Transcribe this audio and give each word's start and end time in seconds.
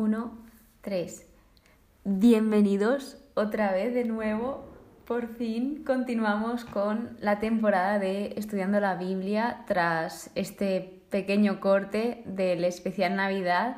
Uno, 0.00 0.32
tres. 0.80 1.26
Bienvenidos 2.04 3.18
otra 3.34 3.70
vez 3.70 3.92
de 3.92 4.06
nuevo. 4.06 4.64
Por 5.04 5.28
fin 5.28 5.84
continuamos 5.84 6.64
con 6.64 7.18
la 7.20 7.38
temporada 7.38 7.98
de 7.98 8.32
Estudiando 8.38 8.80
la 8.80 8.94
Biblia 8.94 9.62
tras 9.66 10.30
este 10.36 11.02
pequeño 11.10 11.60
corte 11.60 12.22
del 12.24 12.64
especial 12.64 13.14
Navidad 13.14 13.76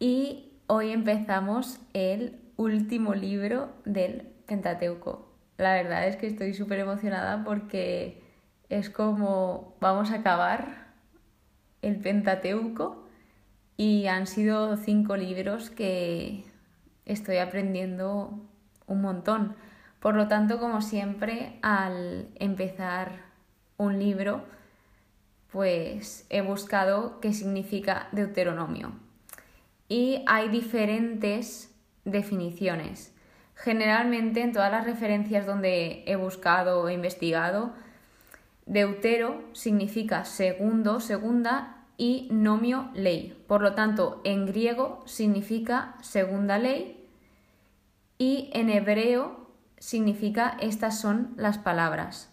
y 0.00 0.54
hoy 0.66 0.90
empezamos 0.90 1.78
el 1.92 2.40
último 2.56 3.14
libro 3.14 3.68
del 3.84 4.22
Pentateuco. 4.46 5.28
La 5.56 5.74
verdad 5.74 6.08
es 6.08 6.16
que 6.16 6.26
estoy 6.26 6.52
súper 6.52 6.80
emocionada 6.80 7.44
porque 7.44 8.24
es 8.68 8.90
como 8.90 9.76
vamos 9.78 10.10
a 10.10 10.16
acabar 10.16 10.88
el 11.80 11.94
Pentateuco 12.00 13.07
y 13.78 14.08
han 14.08 14.26
sido 14.26 14.76
cinco 14.76 15.16
libros 15.16 15.70
que 15.70 16.44
estoy 17.06 17.36
aprendiendo 17.36 18.34
un 18.88 19.00
montón. 19.00 19.54
Por 20.00 20.16
lo 20.16 20.26
tanto, 20.26 20.58
como 20.58 20.82
siempre, 20.82 21.58
al 21.62 22.28
empezar 22.40 23.22
un 23.76 24.00
libro, 24.00 24.42
pues 25.52 26.26
he 26.28 26.40
buscado 26.40 27.20
qué 27.20 27.32
significa 27.32 28.08
Deuteronomio. 28.10 28.92
Y 29.88 30.24
hay 30.26 30.48
diferentes 30.48 31.72
definiciones. 32.04 33.14
Generalmente 33.54 34.42
en 34.42 34.52
todas 34.52 34.72
las 34.72 34.86
referencias 34.86 35.46
donde 35.46 36.02
he 36.04 36.16
buscado 36.16 36.80
o 36.80 36.90
investigado, 36.90 37.72
Deutero 38.66 39.40
significa 39.52 40.24
segundo, 40.24 40.98
segunda 40.98 41.77
y 41.98 42.28
nomio 42.30 42.88
ley. 42.94 43.36
Por 43.46 43.60
lo 43.60 43.74
tanto, 43.74 44.22
en 44.24 44.46
griego 44.46 45.02
significa 45.04 45.96
segunda 46.00 46.56
ley 46.56 47.04
y 48.16 48.50
en 48.54 48.70
hebreo 48.70 49.50
significa 49.78 50.56
estas 50.60 51.00
son 51.00 51.34
las 51.36 51.58
palabras. 51.58 52.30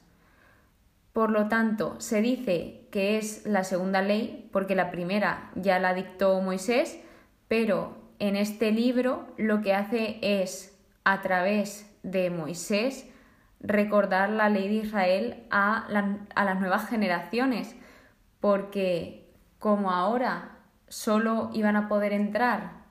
Por 1.11 1.31
lo 1.31 1.47
tanto, 1.47 1.95
se 1.99 2.21
dice 2.21 2.87
que 2.91 3.17
es 3.17 3.45
la 3.45 3.63
segunda 3.63 4.01
ley 4.01 4.49
porque 4.51 4.75
la 4.75 4.91
primera 4.91 5.49
ya 5.55 5.79
la 5.79 5.93
dictó 5.93 6.39
Moisés, 6.41 6.99
pero 7.47 7.97
en 8.19 8.35
este 8.35 8.71
libro 8.71 9.27
lo 9.37 9.61
que 9.61 9.73
hace 9.73 10.19
es, 10.21 10.77
a 11.03 11.21
través 11.21 11.91
de 12.03 12.29
Moisés, 12.29 13.07
recordar 13.61 14.29
la 14.29 14.49
ley 14.49 14.67
de 14.67 14.85
Israel 14.85 15.43
a, 15.49 15.87
a 16.35 16.45
las 16.45 16.59
nuevas 16.59 16.87
generaciones, 16.87 17.75
porque 18.39 19.24
como 19.65 19.89
ahora 19.89 20.59
solo 20.89 21.49
iban 21.55 21.75
a 21.75 21.87
poder 21.87 22.13
entrar 22.13 22.83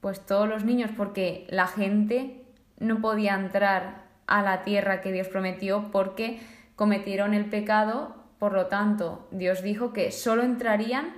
pues 0.00 0.24
todos 0.24 0.48
los 0.48 0.64
niños 0.64 0.92
porque 0.96 1.48
la 1.50 1.66
gente 1.66 2.44
no 2.78 3.00
podía 3.00 3.34
entrar 3.34 4.04
a 4.28 4.40
la 4.42 4.62
tierra 4.62 5.00
que 5.00 5.10
Dios 5.10 5.26
prometió 5.26 5.90
porque 5.90 6.40
cometieron 6.76 7.34
el 7.34 7.46
pecado, 7.46 8.14
por 8.38 8.52
lo 8.52 8.66
tanto 8.66 9.26
Dios 9.32 9.64
dijo 9.64 9.92
que 9.92 10.12
solo 10.12 10.44
entrarían 10.44 11.12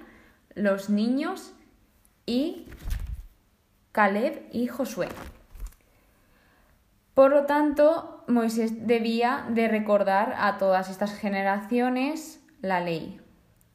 los 0.55 0.89
niños 0.89 1.53
y 2.25 2.67
Caleb 3.93 4.49
y 4.53 4.69
Josué. 4.69 5.09
Por 7.13 7.31
lo 7.31 7.45
tanto, 7.45 8.25
Moisés 8.27 8.87
debía 8.87 9.45
de 9.51 9.69
recordar 9.69 10.35
a 10.39 10.57
todas 10.57 10.89
estas 10.89 11.13
generaciones 11.15 12.43
la 12.63 12.81
ley. 12.81 13.22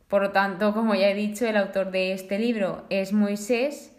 Por 0.08 0.22
lo 0.22 0.32
tanto, 0.32 0.74
como 0.74 0.96
ya 0.96 1.10
he 1.10 1.16
dicho, 1.16 1.46
el 1.46 1.58
autor 1.58 1.92
de 1.92 2.14
este 2.14 2.40
libro 2.40 2.86
es 2.90 3.12
Moisés 3.12 3.94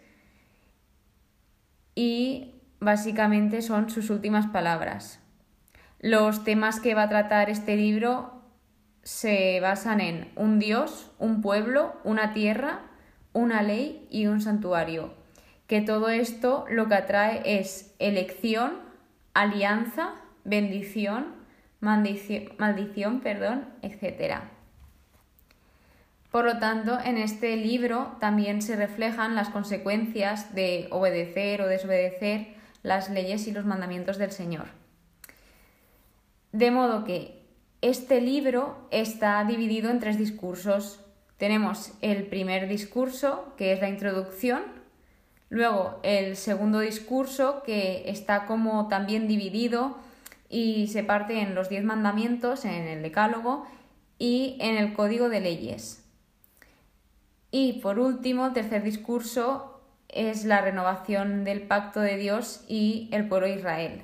y 1.93 2.55
básicamente 2.79 3.61
son 3.61 3.89
sus 3.89 4.09
últimas 4.09 4.47
palabras. 4.47 5.19
Los 5.99 6.43
temas 6.43 6.79
que 6.79 6.95
va 6.95 7.03
a 7.03 7.09
tratar 7.09 7.49
este 7.49 7.75
libro 7.75 8.41
se 9.03 9.59
basan 9.59 10.01
en 10.01 10.31
un 10.35 10.59
Dios, 10.59 11.11
un 11.19 11.41
pueblo, 11.41 11.93
una 12.03 12.33
tierra, 12.33 12.81
una 13.33 13.61
ley 13.61 14.07
y 14.09 14.27
un 14.27 14.41
santuario. 14.41 15.13
Que 15.67 15.81
todo 15.81 16.09
esto 16.09 16.65
lo 16.69 16.87
que 16.87 16.95
atrae 16.95 17.59
es 17.59 17.93
elección, 17.99 18.73
alianza, 19.33 20.15
bendición, 20.43 21.27
maldición, 21.79 22.53
maldición 22.57 23.19
perdón, 23.19 23.67
etc. 23.81 24.41
Por 26.31 26.45
lo 26.45 26.59
tanto, 26.59 26.99
en 27.03 27.17
este 27.17 27.55
libro 27.55 28.15
también 28.19 28.61
se 28.61 28.75
reflejan 28.75 29.35
las 29.35 29.49
consecuencias 29.49 30.53
de 30.53 30.87
obedecer 30.91 31.61
o 31.61 31.67
desobedecer 31.67 32.53
las 32.83 33.09
leyes 33.09 33.47
y 33.47 33.51
los 33.51 33.65
mandamientos 33.65 34.17
del 34.17 34.31
Señor. 34.31 34.65
De 36.51 36.69
modo 36.69 37.03
que 37.03 37.39
este 37.81 38.21
libro 38.21 38.87
está 38.91 39.43
dividido 39.43 39.89
en 39.89 39.99
tres 39.99 40.17
discursos. 40.17 40.99
Tenemos 41.37 41.93
el 42.01 42.27
primer 42.27 42.67
discurso, 42.67 43.53
que 43.57 43.71
es 43.71 43.81
la 43.81 43.89
introducción, 43.89 44.63
luego 45.49 45.99
el 46.03 46.35
segundo 46.35 46.79
discurso, 46.79 47.63
que 47.65 48.09
está 48.09 48.45
como 48.45 48.87
también 48.87 49.27
dividido 49.27 49.97
y 50.49 50.87
se 50.87 51.03
parte 51.03 51.39
en 51.41 51.55
los 51.55 51.69
diez 51.69 51.83
mandamientos, 51.83 52.65
en 52.65 52.87
el 52.87 53.01
decálogo 53.01 53.65
y 54.17 54.57
en 54.59 54.77
el 54.77 54.93
código 54.93 55.29
de 55.29 55.39
leyes. 55.39 56.03
Y 57.51 57.79
por 57.81 57.99
último, 57.99 58.47
el 58.47 58.53
tercer 58.53 58.83
discurso 58.83 59.81
es 60.07 60.45
la 60.45 60.61
renovación 60.61 61.43
del 61.43 61.61
pacto 61.61 61.99
de 61.99 62.17
Dios 62.17 62.63
y 62.67 63.09
el 63.11 63.27
pueblo 63.27 63.47
de 63.47 63.55
Israel. 63.55 64.01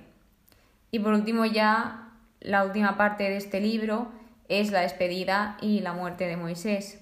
Y 0.91 1.00
por 1.00 1.13
último 1.13 1.45
ya 1.45 2.09
la 2.39 2.63
última 2.63 2.95
parte 2.95 3.23
de 3.23 3.38
este 3.38 3.59
libro 3.59 4.07
es 4.47 4.72
la 4.72 4.81
despedida 4.81 5.57
y 5.61 5.81
la 5.81 5.94
muerte 5.94 6.28
de 6.28 6.38
Moisés. 6.38 7.01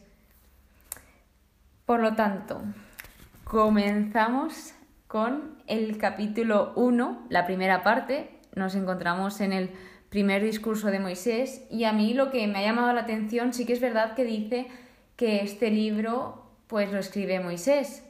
Por 1.86 2.00
lo 2.00 2.16
tanto, 2.16 2.62
comenzamos 3.44 4.74
con 5.08 5.58
el 5.68 5.98
capítulo 5.98 6.72
1, 6.76 7.28
la 7.30 7.46
primera 7.46 7.84
parte. 7.84 8.30
Nos 8.56 8.74
encontramos 8.76 9.42
en 9.42 9.52
el 9.52 9.70
primer 10.10 10.44
discurso 10.44 10.88
de 10.88 11.00
Moisés 11.00 11.66
y 11.70 11.84
a 11.84 11.92
mí 11.92 12.14
lo 12.14 12.32
que 12.32 12.48
me 12.48 12.60
ha 12.60 12.62
llamado 12.62 12.94
la 12.94 13.02
atención 13.02 13.54
sí 13.54 13.66
que 13.66 13.74
es 13.74 13.82
verdad 13.82 14.16
que 14.16 14.24
dice 14.24 14.68
que 15.16 15.42
este 15.44 15.70
libro 15.72 16.44
pues 16.68 16.92
lo 16.92 17.00
escribe 17.00 17.40
Moisés, 17.40 18.04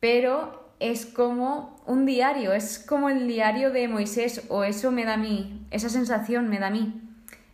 pero 0.00 0.70
es 0.78 1.06
como 1.06 1.80
un 1.86 2.06
diario, 2.06 2.52
es 2.52 2.78
como 2.78 3.08
el 3.08 3.26
diario 3.26 3.70
de 3.70 3.88
Moisés 3.88 4.44
o 4.48 4.64
eso 4.64 4.90
me 4.90 5.04
da 5.04 5.14
a 5.14 5.18
mí, 5.18 5.66
esa 5.70 5.88
sensación 5.88 6.48
me 6.48 6.58
da 6.58 6.68
a 6.68 6.70
mí. 6.70 7.02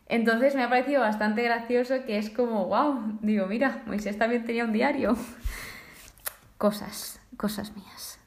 Entonces 0.06 0.54
me 0.54 0.62
ha 0.62 0.68
parecido 0.68 1.00
bastante 1.00 1.42
gracioso 1.42 2.04
que 2.04 2.18
es 2.18 2.28
como, 2.28 2.66
wow, 2.66 3.18
digo, 3.22 3.46
mira, 3.46 3.82
Moisés 3.86 4.18
también 4.18 4.44
tenía 4.44 4.64
un 4.64 4.72
diario. 4.72 5.16
cosas, 6.58 7.20
cosas 7.36 7.74
mías. 7.74 8.20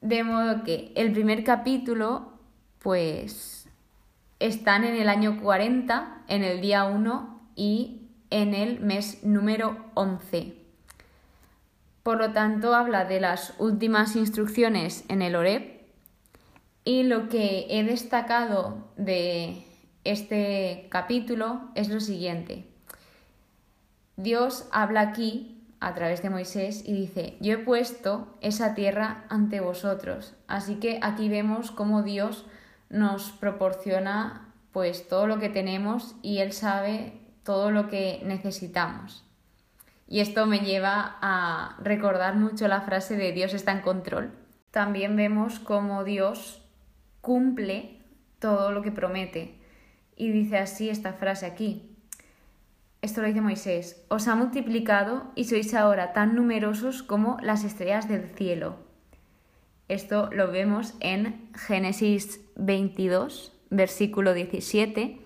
De 0.00 0.24
modo 0.24 0.62
que 0.64 0.92
el 0.94 1.12
primer 1.12 1.44
capítulo, 1.44 2.32
pues, 2.78 3.68
están 4.38 4.84
en 4.84 4.94
el 4.96 5.08
año 5.08 5.40
40, 5.40 6.22
en 6.28 6.42
el 6.42 6.60
día 6.60 6.84
1 6.84 7.50
y 7.54 8.01
en 8.32 8.54
el 8.54 8.80
mes 8.80 9.22
número 9.22 9.76
11. 9.94 10.54
Por 12.02 12.18
lo 12.18 12.32
tanto, 12.32 12.74
habla 12.74 13.04
de 13.04 13.20
las 13.20 13.54
últimas 13.58 14.16
instrucciones 14.16 15.04
en 15.08 15.22
el 15.22 15.36
OREP 15.36 15.82
y 16.84 17.04
lo 17.04 17.28
que 17.28 17.66
he 17.68 17.84
destacado 17.84 18.88
de 18.96 19.62
este 20.04 20.86
capítulo 20.88 21.60
es 21.74 21.90
lo 21.90 22.00
siguiente. 22.00 22.64
Dios 24.16 24.66
habla 24.72 25.02
aquí 25.02 25.62
a 25.78 25.94
través 25.94 26.22
de 26.22 26.30
Moisés 26.30 26.82
y 26.86 26.92
dice, 26.92 27.36
yo 27.40 27.54
he 27.54 27.58
puesto 27.58 28.26
esa 28.40 28.74
tierra 28.74 29.24
ante 29.28 29.60
vosotros. 29.60 30.34
Así 30.48 30.76
que 30.76 30.98
aquí 31.02 31.28
vemos 31.28 31.70
cómo 31.70 32.02
Dios 32.02 32.46
nos 32.88 33.30
proporciona 33.32 34.48
pues 34.72 35.06
todo 35.06 35.26
lo 35.26 35.38
que 35.38 35.50
tenemos 35.50 36.14
y 36.22 36.38
Él 36.38 36.52
sabe 36.52 37.21
todo 37.44 37.70
lo 37.70 37.88
que 37.88 38.20
necesitamos. 38.24 39.24
Y 40.08 40.20
esto 40.20 40.46
me 40.46 40.60
lleva 40.60 41.16
a 41.20 41.76
recordar 41.82 42.36
mucho 42.36 42.68
la 42.68 42.82
frase 42.82 43.16
de 43.16 43.32
Dios 43.32 43.54
está 43.54 43.72
en 43.72 43.80
control. 43.80 44.30
También 44.70 45.16
vemos 45.16 45.58
cómo 45.58 46.04
Dios 46.04 46.62
cumple 47.20 47.98
todo 48.38 48.72
lo 48.72 48.82
que 48.82 48.92
promete. 48.92 49.54
Y 50.16 50.30
dice 50.30 50.58
así 50.58 50.90
esta 50.90 51.14
frase 51.14 51.46
aquí. 51.46 51.96
Esto 53.00 53.22
lo 53.22 53.28
dice 53.28 53.40
Moisés. 53.40 54.04
Os 54.08 54.28
ha 54.28 54.34
multiplicado 54.34 55.32
y 55.34 55.44
sois 55.44 55.74
ahora 55.74 56.12
tan 56.12 56.34
numerosos 56.34 57.02
como 57.02 57.38
las 57.40 57.64
estrellas 57.64 58.08
del 58.08 58.28
cielo. 58.28 58.76
Esto 59.88 60.28
lo 60.30 60.50
vemos 60.50 60.94
en 61.00 61.50
Génesis 61.54 62.40
22, 62.56 63.52
versículo 63.70 64.34
17 64.34 65.21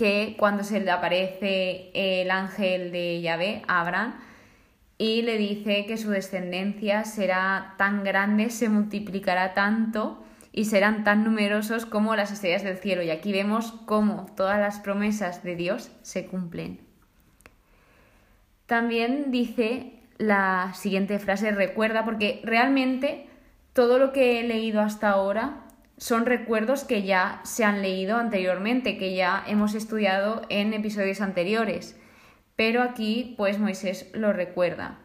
que 0.00 0.34
cuando 0.38 0.64
se 0.64 0.80
le 0.80 0.90
aparece 0.90 1.90
el 1.92 2.30
ángel 2.30 2.90
de 2.90 3.20
Yahvé 3.20 3.60
Abraham 3.68 4.14
y 4.96 5.20
le 5.20 5.36
dice 5.36 5.84
que 5.84 5.98
su 5.98 6.08
descendencia 6.08 7.04
será 7.04 7.74
tan 7.76 8.02
grande, 8.02 8.48
se 8.48 8.70
multiplicará 8.70 9.52
tanto 9.52 10.24
y 10.52 10.64
serán 10.64 11.04
tan 11.04 11.22
numerosos 11.22 11.84
como 11.84 12.16
las 12.16 12.32
estrellas 12.32 12.62
del 12.62 12.78
cielo. 12.78 13.02
Y 13.02 13.10
aquí 13.10 13.30
vemos 13.30 13.72
cómo 13.84 14.24
todas 14.38 14.58
las 14.58 14.80
promesas 14.80 15.42
de 15.42 15.54
Dios 15.54 15.90
se 16.00 16.24
cumplen. 16.24 16.80
También 18.64 19.30
dice 19.30 19.92
la 20.16 20.72
siguiente 20.72 21.18
frase, 21.18 21.50
recuerda, 21.50 22.06
porque 22.06 22.40
realmente 22.42 23.26
todo 23.74 23.98
lo 23.98 24.14
que 24.14 24.40
he 24.40 24.44
leído 24.44 24.80
hasta 24.80 25.10
ahora 25.10 25.66
son 26.00 26.26
recuerdos 26.26 26.82
que 26.82 27.04
ya 27.04 27.40
se 27.44 27.62
han 27.62 27.80
leído 27.80 28.16
anteriormente, 28.16 28.98
que 28.98 29.14
ya 29.14 29.44
hemos 29.46 29.76
estudiado 29.76 30.42
en 30.48 30.74
episodios 30.74 31.20
anteriores 31.20 31.96
pero 32.60 32.82
aquí 32.82 33.32
pues 33.38 33.58
Moisés 33.58 34.10
lo 34.12 34.34
recuerda. 34.34 34.98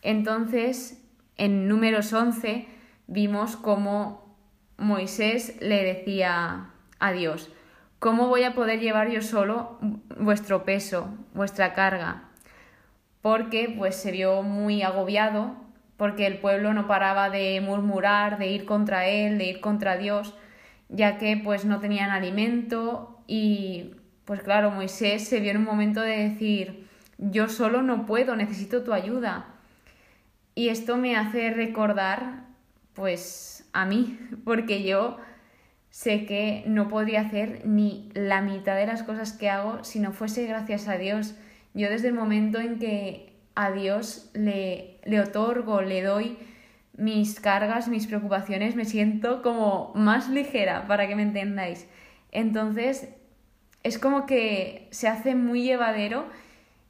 Entonces, 0.00 1.04
en 1.36 1.68
números 1.68 2.10
11 2.14 2.66
vimos 3.08 3.56
cómo 3.56 4.38
Moisés 4.78 5.58
le 5.60 5.84
decía 5.84 6.70
a 6.98 7.12
Dios, 7.12 7.52
¿cómo 7.98 8.28
voy 8.28 8.44
a 8.44 8.54
poder 8.54 8.80
llevar 8.80 9.10
yo 9.10 9.20
solo 9.20 9.78
vuestro 10.18 10.64
peso, 10.64 11.14
vuestra 11.34 11.74
carga? 11.74 12.30
Porque 13.20 13.74
pues 13.76 13.96
se 13.96 14.10
vio 14.10 14.40
muy 14.40 14.80
agobiado, 14.80 15.56
porque 15.96 16.26
el 16.26 16.38
pueblo 16.38 16.74
no 16.74 16.86
paraba 16.86 17.30
de 17.30 17.60
murmurar, 17.60 18.38
de 18.38 18.48
ir 18.48 18.64
contra 18.64 19.06
él, 19.06 19.38
de 19.38 19.44
ir 19.44 19.60
contra 19.60 19.96
Dios, 19.96 20.34
ya 20.88 21.18
que 21.18 21.36
pues 21.36 21.64
no 21.64 21.80
tenían 21.80 22.10
alimento 22.10 23.18
y 23.26 23.92
pues 24.24 24.42
claro, 24.42 24.70
Moisés 24.70 25.28
se 25.28 25.40
vio 25.40 25.50
en 25.50 25.58
un 25.58 25.64
momento 25.64 26.00
de 26.00 26.28
decir, 26.28 26.86
yo 27.18 27.48
solo 27.48 27.82
no 27.82 28.06
puedo, 28.06 28.36
necesito 28.36 28.82
tu 28.82 28.92
ayuda. 28.92 29.46
Y 30.54 30.68
esto 30.68 30.96
me 30.96 31.16
hace 31.16 31.50
recordar, 31.50 32.44
pues, 32.94 33.68
a 33.72 33.84
mí, 33.84 34.18
porque 34.44 34.82
yo 34.82 35.18
sé 35.90 36.26
que 36.26 36.64
no 36.66 36.88
podría 36.88 37.20
hacer 37.20 37.62
ni 37.64 38.10
la 38.14 38.40
mitad 38.40 38.76
de 38.76 38.86
las 38.86 39.02
cosas 39.02 39.32
que 39.32 39.48
hago 39.50 39.84
si 39.84 40.00
no 40.00 40.12
fuese 40.12 40.46
gracias 40.46 40.88
a 40.88 40.96
Dios. 40.96 41.34
Yo 41.74 41.88
desde 41.88 42.08
el 42.08 42.14
momento 42.14 42.58
en 42.58 42.78
que 42.78 43.32
a 43.54 43.70
Dios 43.70 44.30
le, 44.34 44.93
le 45.04 45.20
otorgo, 45.20 45.82
le 45.82 46.02
doy 46.02 46.38
mis 46.96 47.40
cargas, 47.40 47.88
mis 47.88 48.06
preocupaciones, 48.06 48.76
me 48.76 48.84
siento 48.84 49.42
como 49.42 49.92
más 49.94 50.28
ligera, 50.28 50.86
para 50.86 51.08
que 51.08 51.16
me 51.16 51.22
entendáis. 51.22 51.86
Entonces, 52.30 53.08
es 53.82 53.98
como 53.98 54.26
que 54.26 54.88
se 54.90 55.08
hace 55.08 55.34
muy 55.34 55.62
llevadero 55.62 56.26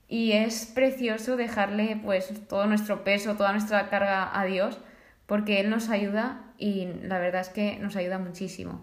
y 0.08 0.32
es 0.32 0.66
precioso 0.66 1.36
dejarle 1.36 2.00
pues 2.02 2.46
todo 2.48 2.66
nuestro 2.66 3.02
peso, 3.04 3.34
toda 3.34 3.52
nuestra 3.52 3.88
carga 3.88 4.38
a 4.38 4.44
Dios, 4.44 4.78
porque 5.26 5.60
Él 5.60 5.70
nos 5.70 5.88
ayuda 5.88 6.42
y 6.58 6.86
la 7.02 7.18
verdad 7.18 7.40
es 7.40 7.48
que 7.48 7.78
nos 7.80 7.96
ayuda 7.96 8.18
muchísimo. 8.18 8.82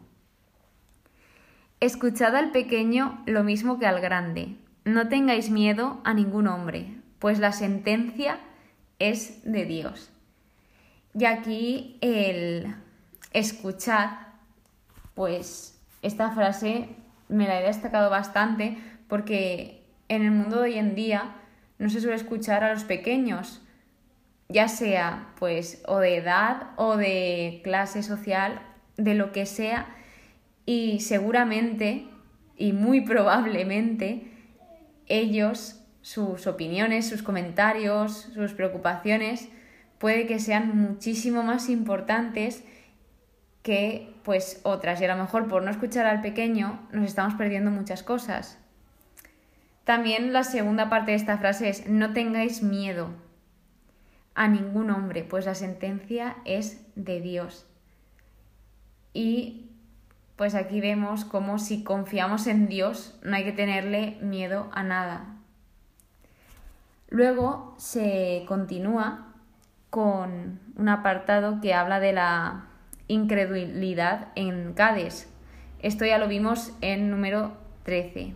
Escuchad 1.80 2.36
al 2.36 2.52
pequeño 2.52 3.24
lo 3.26 3.44
mismo 3.44 3.80
que 3.80 3.88
al 3.88 4.02
grande. 4.02 4.56
No 4.84 5.08
tengáis 5.08 5.50
miedo 5.52 6.02
a 6.04 6.14
ningún 6.14 6.48
hombre, 6.48 6.96
pues 7.20 7.40
la 7.40 7.52
sentencia 7.52 8.40
es 9.10 9.44
de 9.44 9.66
Dios. 9.66 10.10
Y 11.18 11.26
aquí 11.26 11.98
el 12.02 12.76
escuchar, 13.34 14.34
pues 15.14 15.80
esta 16.02 16.32
frase 16.32 16.90
me 17.28 17.48
la 17.48 17.60
he 17.60 17.64
destacado 17.64 18.10
bastante 18.10 18.78
porque 19.08 19.84
en 20.08 20.24
el 20.24 20.32
mundo 20.32 20.58
de 20.58 20.64
hoy 20.64 20.78
en 20.78 20.96
día 20.96 21.36
no 21.80 21.90
se 21.90 22.02
suele 22.02 22.16
escuchar 22.16 22.64
a 22.64 22.74
los 22.74 22.84
pequeños, 22.84 23.62
ya 24.50 24.68
sea 24.68 25.34
pues 25.40 25.82
o 25.88 25.98
de 25.98 26.18
edad 26.18 26.72
o 26.76 26.98
de 26.98 27.62
clase 27.64 28.04
social, 28.04 28.62
de 28.98 29.16
lo 29.16 29.32
que 29.32 29.46
sea, 29.46 29.96
y 30.66 31.00
seguramente 31.00 32.08
y 32.58 32.74
muy 32.74 33.02
probablemente 33.02 34.28
ellos, 35.08 35.81
sus 36.02 36.48
opiniones, 36.48 37.08
sus 37.08 37.24
comentarios, 37.24 38.30
sus 38.34 38.54
preocupaciones, 38.54 39.50
puede 39.98 40.26
que 40.26 40.40
sean 40.40 40.76
muchísimo 40.76 41.44
más 41.44 41.70
importantes 41.70 42.64
que 43.62 44.14
pues 44.24 44.60
otras 44.64 45.00
y 45.02 45.06
a 45.06 45.16
lo 45.16 45.22
mejor 45.22 45.48
por 45.48 45.64
no 45.64 45.70
escuchar 45.70 46.08
al 46.08 46.22
pequeño 46.22 46.80
nos 46.92 47.06
estamos 47.06 47.36
perdiendo 47.36 47.70
muchas 47.70 48.02
cosas. 48.02 48.58
También 49.84 50.34
la 50.34 50.44
segunda 50.44 50.90
parte 50.90 51.12
de 51.12 51.18
esta 51.18 51.38
frase 51.38 51.70
es 51.70 51.88
no 51.88 52.14
tengáis 52.14 52.64
miedo 52.64 53.10
a 54.34 54.48
ningún 54.48 54.90
hombre, 54.90 55.24
pues 55.24 55.46
la 55.46 55.56
sentencia 55.56 56.38
es 56.46 56.86
de 56.96 57.22
Dios. 57.22 57.68
Y 59.14 59.70
pues 60.36 60.56
aquí 60.56 60.82
vemos 60.82 61.26
cómo 61.26 61.60
si 61.60 61.84
confiamos 61.84 62.48
en 62.48 62.68
Dios 62.68 63.20
no 63.24 63.36
hay 63.36 63.44
que 63.44 63.52
tenerle 63.52 64.18
miedo 64.22 64.70
a 64.72 64.84
nada. 64.84 65.41
Luego 67.12 67.76
se 67.78 68.44
continúa 68.48 69.28
con 69.92 70.60
un 70.76 70.90
apartado 70.90 71.62
que 71.62 71.76
habla 71.76 72.00
de 72.00 72.14
la 72.14 72.66
incredulidad 73.08 74.30
en 74.34 74.74
Cades. 74.74 75.32
Esto 75.84 76.06
ya 76.06 76.18
lo 76.18 76.28
vimos 76.28 76.74
en 76.82 77.12
número 77.12 77.54
13 77.84 78.34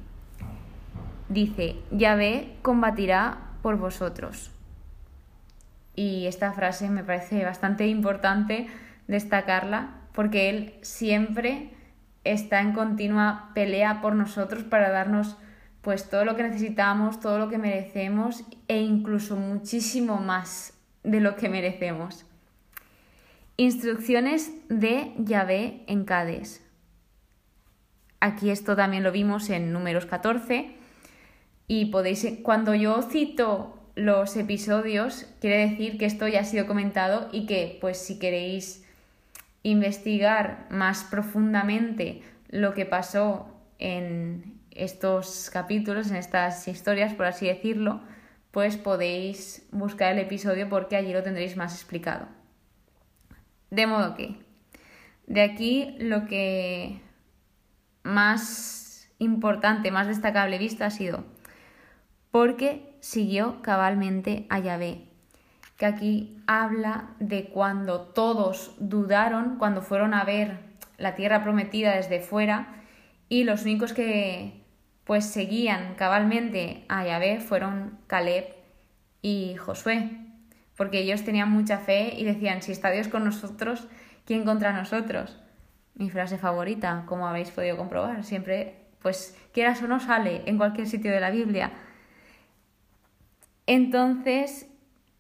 dice, 1.30 1.76
Yahvé 1.92 2.56
combatirá 2.62 3.38
por 3.62 3.78
vosotros. 3.78 4.52
Y 5.96 6.28
esta 6.28 6.52
frase 6.54 6.90
me 6.90 7.04
parece 7.04 7.44
bastante 7.46 7.88
importante 7.88 8.68
destacarla 9.08 9.92
porque 10.14 10.50
Él 10.50 10.74
siempre 10.82 11.72
está 12.24 12.60
en 12.62 12.74
continua 12.74 13.52
pelea 13.54 14.02
por 14.02 14.16
nosotros 14.16 14.64
para 14.64 14.90
darnos 14.90 15.38
pues 15.86 16.10
todo 16.10 16.26
lo 16.26 16.36
que 16.36 16.42
necesitamos, 16.42 17.20
todo 17.20 17.38
lo 17.38 17.48
que 17.48 17.60
merecemos 17.60 18.44
e 18.68 18.82
incluso 18.82 19.36
muchísimo 19.36 20.18
más 20.18 20.74
de 21.04 21.20
lo 21.20 21.36
que 21.36 21.48
merecemos. 21.48 22.26
Instrucciones 23.56 24.52
de 24.68 25.14
Yahvé 25.20 25.84
en 25.86 26.04
Cades. 26.04 26.66
Aquí 28.20 28.50
esto 28.50 28.76
también 28.76 29.04
lo 29.04 29.12
vimos 29.12 29.52
en 29.52 29.72
números 29.72 30.08
14 30.08 30.72
y 31.68 31.86
podéis, 31.86 32.26
cuando 32.42 32.74
yo 32.74 33.04
cito 33.04 33.78
los 33.94 34.36
episodios, 34.38 35.28
quiere 35.40 35.70
decir 35.70 36.00
que 36.00 36.08
esto 36.08 36.28
ya 36.28 36.40
ha 36.40 36.46
sido 36.46 36.66
comentado 36.66 37.30
y 37.32 37.46
que, 37.46 37.78
pues, 37.80 38.00
si 38.00 38.18
queréis 38.18 38.84
investigar 39.62 40.66
más 40.72 41.04
profundamente 41.04 42.24
lo 42.50 42.74
que 42.74 42.88
pasó 42.88 43.46
en 43.78 44.55
estos 44.76 45.50
capítulos, 45.50 46.12
en 46.12 46.18
estas 46.18 46.68
historias, 46.68 47.14
por 47.14 47.26
así 47.26 47.48
decirlo, 47.48 48.02
pues 48.52 48.78
podéis 48.78 49.68
buscar 49.72 50.14
el 50.14 50.20
episodio 50.20 50.70
porque 50.70 50.96
allí 50.96 51.12
lo 51.12 51.24
tendréis 51.24 51.58
más 51.58 51.74
explicado. 51.74 52.28
De 53.72 53.88
modo 53.88 54.16
que, 54.16 54.38
de 55.28 55.42
aquí 55.42 55.96
lo 56.00 56.26
que 56.26 57.02
más 58.04 59.10
importante, 59.18 59.92
más 59.92 60.08
destacable 60.08 60.58
visto 60.58 60.86
ha 60.86 60.90
sido 60.90 61.24
porque 62.36 62.98
siguió 63.00 63.62
cabalmente 63.62 64.46
a 64.50 64.60
Yahvé, 64.60 65.08
que 65.78 65.86
aquí 65.86 66.38
habla 66.48 67.12
de 67.22 67.46
cuando 67.46 68.02
todos 68.02 68.76
dudaron, 68.78 69.58
cuando 69.58 69.82
fueron 69.82 70.14
a 70.14 70.26
ver 70.26 70.60
la 70.98 71.16
tierra 71.16 71.44
prometida 71.44 71.96
desde 71.96 72.20
fuera, 72.20 72.84
y 73.30 73.46
los 73.46 73.62
únicos 73.62 73.94
que 73.94 74.65
pues 75.06 75.26
seguían 75.26 75.96
cabalmente 75.96 76.84
a 76.90 77.06
Yahvé 77.06 77.40
fueron 77.40 78.00
Caleb 78.08 78.48
y 79.22 79.56
Josué, 79.56 80.10
porque 80.76 81.00
ellos 81.00 81.24
tenían 81.24 81.50
mucha 81.50 81.78
fe 81.78 82.14
y 82.18 82.26
decían, 82.26 82.62
si 82.62 82.72
está 82.72 82.90
Dios 82.92 83.08
con 83.08 83.24
nosotros, 83.24 83.88
¿quién 84.26 84.44
contra 84.44 84.74
nosotros? 84.74 85.40
Mi 85.94 86.10
frase 86.10 86.38
favorita, 86.38 87.04
como 87.06 87.28
habéis 87.28 87.52
podido 87.52 87.78
comprobar, 87.78 88.24
siempre, 88.24 88.82
pues 89.02 89.38
quieras 89.54 89.82
o 89.84 89.88
no 89.88 90.00
sale 90.00 90.42
en 90.48 90.58
cualquier 90.58 90.88
sitio 90.88 91.12
de 91.12 91.20
la 91.20 91.30
Biblia. 91.30 91.72
Entonces, 93.68 94.68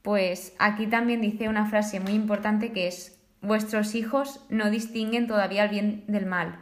pues 0.01 0.54
aquí 0.60 0.88
también 0.88 1.22
dice 1.22 1.48
una 1.48 1.68
frase 1.68 2.00
muy 2.00 2.13
importante 2.13 2.72
que 2.72 2.88
es, 2.88 3.20
vuestros 3.42 3.94
hijos 3.94 4.44
no 4.50 4.72
distinguen 4.72 5.27
todavía 5.27 5.63
el 5.63 5.70
bien 5.70 6.04
del 6.08 6.25
mal. 6.25 6.60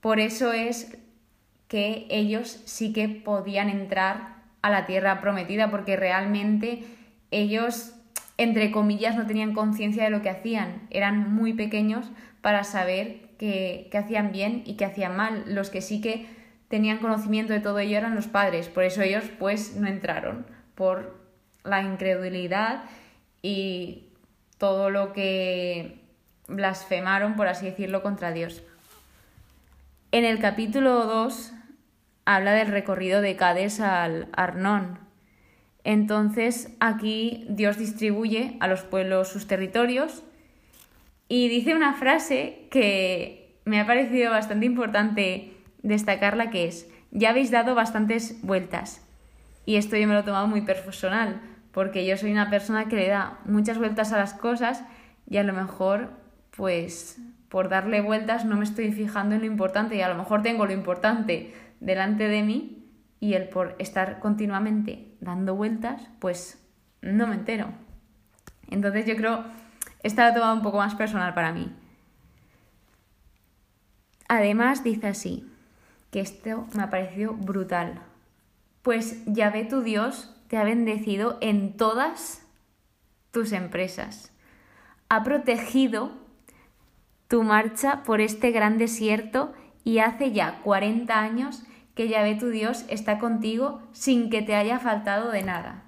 Por 0.00 0.20
eso 0.20 0.52
es 0.52 0.96
que 1.74 2.06
ellos 2.08 2.62
sí 2.66 2.92
que 2.92 3.08
podían 3.08 3.68
entrar 3.68 4.36
a 4.62 4.70
la 4.70 4.86
tierra 4.86 5.20
prometida, 5.20 5.72
porque 5.72 5.96
realmente 5.96 6.84
ellos, 7.32 7.96
entre 8.38 8.70
comillas, 8.70 9.16
no 9.16 9.26
tenían 9.26 9.54
conciencia 9.54 10.04
de 10.04 10.10
lo 10.10 10.22
que 10.22 10.30
hacían. 10.30 10.86
Eran 10.90 11.34
muy 11.34 11.52
pequeños 11.52 12.06
para 12.42 12.62
saber 12.62 13.22
que, 13.38 13.90
hacían 13.92 14.30
bien 14.30 14.62
y 14.64 14.74
que 14.74 14.84
hacían 14.84 15.16
mal. 15.16 15.42
Los 15.48 15.68
que 15.68 15.80
sí 15.80 16.00
que 16.00 16.28
tenían 16.68 16.98
conocimiento 16.98 17.52
de 17.52 17.58
todo 17.58 17.80
ello 17.80 17.98
eran 17.98 18.14
los 18.14 18.28
padres, 18.28 18.68
por 18.68 18.84
eso 18.84 19.02
ellos 19.02 19.24
pues 19.40 19.74
no 19.74 19.88
entraron 19.88 20.46
por 20.76 21.18
la 21.64 21.82
incredulidad 21.82 22.84
y 23.42 24.10
todo 24.58 24.90
lo 24.90 25.12
que 25.12 25.98
blasfemaron, 26.46 27.34
por 27.34 27.48
así 27.48 27.66
decirlo, 27.66 28.00
contra 28.00 28.30
Dios. 28.30 28.62
En 30.12 30.24
el 30.24 30.38
capítulo 30.38 31.06
2 31.06 31.52
habla 32.24 32.52
del 32.52 32.68
recorrido 32.68 33.20
de 33.20 33.36
Cades 33.36 33.80
al 33.80 34.28
Arnón. 34.32 34.98
Entonces 35.84 36.74
aquí 36.80 37.46
Dios 37.48 37.78
distribuye 37.78 38.56
a 38.60 38.68
los 38.68 38.82
pueblos 38.82 39.28
sus 39.28 39.46
territorios 39.46 40.22
y 41.28 41.48
dice 41.48 41.74
una 41.74 41.94
frase 41.94 42.66
que 42.70 43.58
me 43.64 43.80
ha 43.80 43.86
parecido 43.86 44.30
bastante 44.30 44.66
importante 44.66 45.52
destacarla 45.82 46.50
que 46.50 46.66
es, 46.66 46.88
ya 47.10 47.30
habéis 47.30 47.50
dado 47.50 47.74
bastantes 47.74 48.40
vueltas. 48.42 49.06
Y 49.66 49.76
esto 49.76 49.96
yo 49.96 50.06
me 50.06 50.14
lo 50.14 50.20
he 50.20 50.24
tomado 50.24 50.46
muy 50.46 50.62
personal, 50.62 51.40
porque 51.72 52.06
yo 52.06 52.16
soy 52.16 52.32
una 52.32 52.50
persona 52.50 52.86
que 52.86 52.96
le 52.96 53.08
da 53.08 53.38
muchas 53.44 53.78
vueltas 53.78 54.12
a 54.12 54.18
las 54.18 54.34
cosas 54.34 54.84
y 55.28 55.38
a 55.38 55.42
lo 55.42 55.52
mejor, 55.52 56.10
pues, 56.56 57.18
por 57.48 57.68
darle 57.68 58.00
vueltas 58.00 58.44
no 58.44 58.56
me 58.56 58.64
estoy 58.64 58.92
fijando 58.92 59.34
en 59.34 59.42
lo 59.42 59.46
importante 59.46 59.96
y 59.96 60.02
a 60.02 60.08
lo 60.08 60.16
mejor 60.16 60.42
tengo 60.42 60.66
lo 60.66 60.72
importante 60.72 61.54
delante 61.84 62.28
de 62.28 62.42
mí 62.42 62.88
y 63.20 63.34
el 63.34 63.48
por 63.48 63.76
estar 63.78 64.18
continuamente 64.18 65.14
dando 65.20 65.54
vueltas, 65.54 66.02
pues 66.18 66.62
no 67.00 67.26
me 67.26 67.34
entero. 67.34 67.68
Entonces 68.70 69.06
yo 69.06 69.16
creo, 69.16 69.44
esta 70.02 70.24
lo 70.24 70.30
he 70.30 70.34
tomado 70.34 70.54
un 70.54 70.62
poco 70.62 70.78
más 70.78 70.94
personal 70.94 71.34
para 71.34 71.52
mí. 71.52 71.70
Además 74.28 74.82
dice 74.82 75.08
así, 75.08 75.48
que 76.10 76.20
esto 76.20 76.66
me 76.74 76.82
ha 76.82 76.90
parecido 76.90 77.34
brutal. 77.34 78.00
Pues 78.82 79.22
ya 79.26 79.50
ve 79.50 79.64
tu 79.64 79.82
Dios 79.82 80.34
te 80.48 80.56
ha 80.56 80.64
bendecido 80.64 81.38
en 81.40 81.76
todas 81.76 82.46
tus 83.30 83.52
empresas. 83.52 84.32
Ha 85.08 85.22
protegido 85.22 86.12
tu 87.28 87.42
marcha 87.42 88.02
por 88.04 88.20
este 88.20 88.50
gran 88.50 88.78
desierto 88.78 89.52
y 89.82 89.98
hace 89.98 90.32
ya 90.32 90.60
40 90.62 91.18
años 91.18 91.64
que 91.94 92.08
ya 92.08 92.22
ve 92.22 92.34
tu 92.34 92.48
Dios 92.48 92.84
está 92.88 93.18
contigo 93.18 93.82
sin 93.92 94.30
que 94.30 94.42
te 94.42 94.54
haya 94.54 94.78
faltado 94.78 95.30
de 95.30 95.42
nada. 95.42 95.84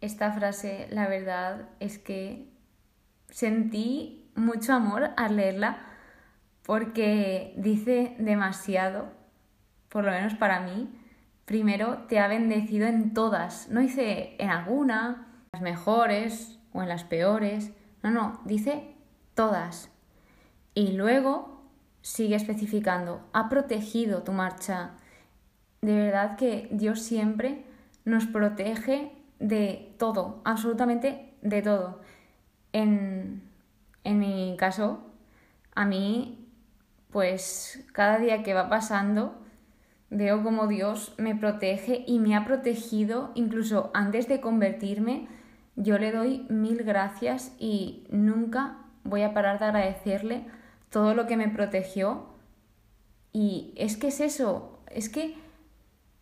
Esta 0.00 0.32
frase, 0.32 0.86
la 0.90 1.08
verdad, 1.08 1.68
es 1.80 1.98
que 1.98 2.48
sentí 3.30 4.30
mucho 4.34 4.72
amor 4.72 5.10
al 5.16 5.36
leerla 5.36 5.78
porque 6.64 7.54
dice 7.56 8.14
demasiado, 8.18 9.10
por 9.88 10.04
lo 10.04 10.10
menos 10.10 10.34
para 10.34 10.60
mí. 10.60 10.88
Primero, 11.44 12.04
te 12.08 12.18
ha 12.20 12.28
bendecido 12.28 12.86
en 12.86 13.14
todas, 13.14 13.68
no 13.70 13.80
dice 13.80 14.36
en 14.38 14.50
alguna, 14.50 15.28
en 15.44 15.48
las 15.52 15.62
mejores 15.62 16.58
o 16.72 16.82
en 16.82 16.88
las 16.88 17.04
peores, 17.04 17.72
no, 18.02 18.10
no, 18.10 18.40
dice 18.44 18.94
todas. 19.34 19.90
Y 20.74 20.92
luego 20.92 21.57
sigue 22.02 22.36
especificando, 22.36 23.20
ha 23.32 23.48
protegido 23.48 24.22
tu 24.22 24.32
marcha. 24.32 24.92
De 25.82 25.94
verdad 25.94 26.36
que 26.36 26.68
Dios 26.72 27.00
siempre 27.00 27.64
nos 28.04 28.26
protege 28.26 29.12
de 29.38 29.94
todo, 29.98 30.40
absolutamente 30.44 31.34
de 31.42 31.62
todo. 31.62 32.00
En, 32.72 33.42
en 34.04 34.18
mi 34.18 34.56
caso, 34.58 35.00
a 35.74 35.84
mí 35.84 36.44
pues 37.10 37.84
cada 37.92 38.18
día 38.18 38.42
que 38.42 38.54
va 38.54 38.68
pasando 38.68 39.38
veo 40.10 40.42
como 40.42 40.66
Dios 40.66 41.14
me 41.18 41.34
protege 41.34 42.04
y 42.06 42.18
me 42.18 42.36
ha 42.36 42.44
protegido 42.44 43.30
incluso 43.34 43.90
antes 43.94 44.28
de 44.28 44.40
convertirme. 44.40 45.28
Yo 45.76 45.98
le 45.98 46.12
doy 46.12 46.46
mil 46.48 46.82
gracias 46.82 47.54
y 47.58 48.06
nunca 48.10 48.78
voy 49.04 49.22
a 49.22 49.32
parar 49.32 49.58
de 49.58 49.66
agradecerle 49.66 50.44
todo 50.90 51.14
lo 51.14 51.26
que 51.26 51.36
me 51.36 51.48
protegió. 51.48 52.26
Y 53.32 53.72
es 53.76 53.96
que 53.96 54.08
es 54.08 54.20
eso, 54.20 54.80
es 54.90 55.08
que 55.08 55.36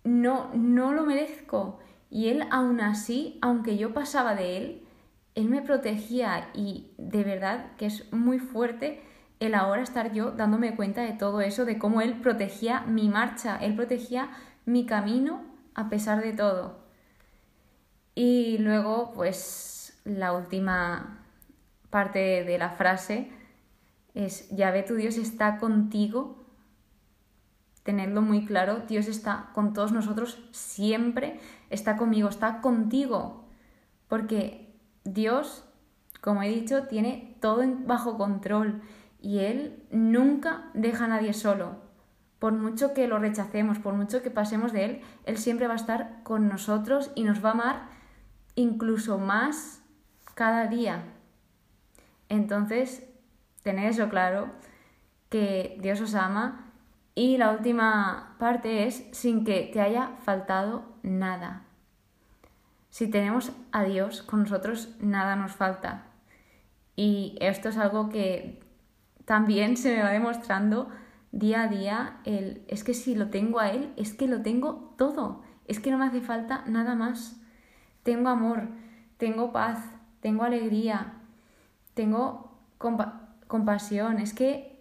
no, 0.04 0.50
no 0.54 0.92
lo 0.92 1.04
merezco. 1.04 1.78
Y 2.10 2.28
él 2.28 2.44
aún 2.50 2.80
así, 2.80 3.38
aunque 3.42 3.76
yo 3.76 3.92
pasaba 3.92 4.34
de 4.34 4.56
él, 4.56 4.82
él 5.34 5.48
me 5.48 5.62
protegía 5.62 6.48
y 6.54 6.90
de 6.96 7.22
verdad 7.22 7.72
que 7.76 7.86
es 7.86 8.10
muy 8.12 8.38
fuerte 8.38 9.02
el 9.38 9.54
ahora 9.54 9.82
estar 9.82 10.12
yo 10.12 10.30
dándome 10.30 10.74
cuenta 10.76 11.02
de 11.02 11.12
todo 11.12 11.40
eso, 11.40 11.64
de 11.64 11.78
cómo 11.78 12.00
Él 12.00 12.20
protegía 12.20 12.80
mi 12.82 13.08
marcha, 13.08 13.56
Él 13.56 13.74
protegía 13.76 14.30
mi 14.64 14.86
camino 14.86 15.44
a 15.74 15.88
pesar 15.90 16.22
de 16.22 16.32
todo. 16.32 16.78
Y 18.14 18.56
luego, 18.58 19.12
pues, 19.14 20.00
la 20.04 20.32
última 20.32 21.22
parte 21.90 22.44
de 22.44 22.58
la 22.58 22.70
frase 22.70 23.30
es, 24.16 24.48
ya 24.48 24.70
ve, 24.70 24.82
tu 24.82 24.94
Dios 24.94 25.18
está 25.18 25.58
contigo. 25.58 26.42
Tenedlo 27.82 28.22
muy 28.22 28.46
claro, 28.46 28.82
Dios 28.88 29.08
está 29.08 29.50
con 29.52 29.74
todos 29.74 29.92
nosotros 29.92 30.42
siempre, 30.52 31.38
está 31.68 31.96
conmigo, 31.96 32.30
está 32.30 32.62
contigo. 32.62 33.44
Porque 34.08 34.74
Dios, 35.04 35.64
como 36.22 36.42
he 36.42 36.48
dicho, 36.48 36.84
tiene 36.84 37.36
todo 37.40 37.62
bajo 37.84 38.16
control 38.16 38.80
y 39.20 39.40
Él 39.40 39.84
nunca 39.90 40.70
deja 40.72 41.04
a 41.04 41.08
nadie 41.08 41.34
solo. 41.34 41.76
Por 42.38 42.54
mucho 42.54 42.94
que 42.94 43.08
lo 43.08 43.18
rechacemos, 43.18 43.78
por 43.78 43.94
mucho 43.94 44.22
que 44.22 44.30
pasemos 44.30 44.72
de 44.72 44.84
Él, 44.86 45.00
Él 45.24 45.36
siempre 45.36 45.66
va 45.66 45.74
a 45.74 45.76
estar 45.76 46.22
con 46.22 46.48
nosotros 46.48 47.12
y 47.14 47.24
nos 47.24 47.44
va 47.44 47.50
a 47.50 47.52
amar 47.52 47.88
incluso 48.54 49.18
más 49.18 49.82
cada 50.34 50.66
día. 50.68 51.04
Entonces, 52.28 53.06
tened 53.66 53.88
eso 53.88 54.08
claro, 54.08 54.50
que 55.28 55.76
Dios 55.82 56.00
os 56.00 56.14
ama. 56.14 56.70
Y 57.16 57.36
la 57.36 57.50
última 57.50 58.36
parte 58.38 58.86
es 58.86 59.08
sin 59.10 59.44
que 59.44 59.68
te 59.72 59.80
haya 59.80 60.12
faltado 60.24 60.84
nada. 61.02 61.64
Si 62.90 63.08
tenemos 63.08 63.50
a 63.72 63.82
Dios 63.82 64.22
con 64.22 64.42
nosotros, 64.42 64.94
nada 65.00 65.34
nos 65.34 65.52
falta. 65.52 66.04
Y 66.94 67.36
esto 67.40 67.70
es 67.70 67.76
algo 67.76 68.08
que 68.08 68.62
también 69.24 69.76
se 69.76 69.96
me 69.96 70.02
va 70.02 70.10
demostrando 70.10 70.88
día 71.32 71.62
a 71.62 71.68
día 71.68 72.20
el, 72.24 72.62
es 72.68 72.84
que 72.84 72.94
si 72.94 73.16
lo 73.16 73.30
tengo 73.30 73.58
a 73.58 73.70
Él, 73.70 73.92
es 73.96 74.14
que 74.14 74.28
lo 74.28 74.42
tengo 74.42 74.94
todo, 74.96 75.42
es 75.66 75.80
que 75.80 75.90
no 75.90 75.98
me 75.98 76.06
hace 76.06 76.20
falta 76.20 76.62
nada 76.66 76.94
más. 76.94 77.40
Tengo 78.04 78.28
amor, 78.28 78.68
tengo 79.16 79.52
paz, 79.52 79.80
tengo 80.20 80.44
alegría, 80.44 81.14
tengo 81.94 82.46
compasión, 83.46 84.18
es 84.18 84.32
que 84.32 84.80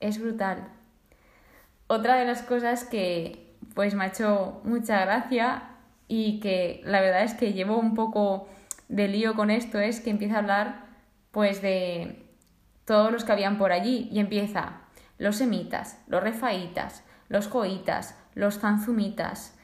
es 0.00 0.20
brutal. 0.20 0.68
Otra 1.86 2.16
de 2.16 2.24
las 2.24 2.42
cosas 2.42 2.84
que 2.84 3.56
pues 3.74 3.94
me 3.94 4.04
ha 4.04 4.08
hecho 4.08 4.60
mucha 4.64 5.00
gracia 5.00 5.76
y 6.08 6.40
que 6.40 6.80
la 6.84 7.00
verdad 7.00 7.24
es 7.24 7.34
que 7.34 7.52
llevo 7.52 7.76
un 7.76 7.94
poco 7.94 8.48
de 8.88 9.08
lío 9.08 9.34
con 9.34 9.50
esto 9.50 9.78
es 9.78 10.00
que 10.00 10.10
empieza 10.10 10.36
a 10.36 10.38
hablar 10.38 10.86
pues 11.30 11.62
de 11.62 12.26
todos 12.84 13.12
los 13.12 13.24
que 13.24 13.30
habían 13.30 13.56
por 13.56 13.70
allí, 13.70 14.08
y 14.10 14.18
empieza 14.18 14.80
los 15.16 15.36
semitas, 15.36 16.02
los 16.08 16.22
refaitas, 16.22 17.04
los 17.28 17.46
joitas, 17.46 18.16
los 18.34 18.58
zanzumitas, 18.58 19.56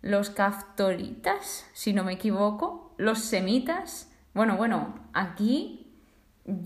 los 0.00 0.30
caftoritas, 0.30 1.66
si 1.74 1.92
no 1.92 2.04
me 2.04 2.14
equivoco, 2.14 2.94
los 2.96 3.18
semitas. 3.18 4.10
Bueno, 4.32 4.56
bueno, 4.56 4.94
aquí 5.12 5.79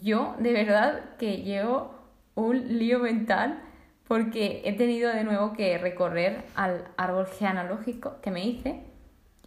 yo 0.03 0.37
de 0.39 0.53
verdad 0.53 1.17
que 1.19 1.39
llevo 1.39 1.95
un 2.35 2.79
lío 2.79 2.99
mental 2.99 3.63
porque 4.07 4.63
he 4.65 4.73
tenido 4.75 5.11
de 5.13 5.25
nuevo 5.25 5.53
que 5.53 5.79
recorrer 5.79 6.45
al 6.55 6.85
árbol 6.97 7.27
genealógico 7.27 8.21
que 8.21 8.31
me 8.31 8.45
hice 8.45 8.83